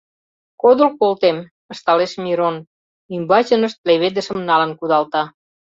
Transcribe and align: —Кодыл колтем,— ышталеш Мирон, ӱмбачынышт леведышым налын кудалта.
—Кодыл 0.61 0.89
колтем,— 0.99 1.37
ышталеш 1.73 2.11
Мирон, 2.23 2.55
ӱмбачынышт 3.15 3.79
леведышым 3.87 4.39
налын 4.49 4.71
кудалта. 4.79 5.23